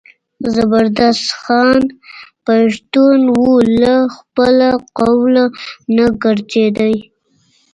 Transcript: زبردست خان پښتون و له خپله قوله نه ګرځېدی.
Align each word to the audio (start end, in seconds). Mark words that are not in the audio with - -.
زبردست 0.55 1.29
خان 1.41 1.79
پښتون 2.45 3.19
و 3.41 3.43
له 3.81 3.95
خپله 4.15 4.69
قوله 4.99 5.45
نه 5.95 6.05
ګرځېدی. 6.23 6.95